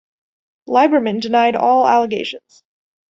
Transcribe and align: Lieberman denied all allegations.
Lieberman 0.67 1.21
denied 1.21 1.55
all 1.55 1.87
allegations. 1.87 2.63